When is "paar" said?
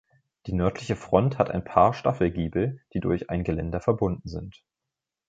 1.63-1.93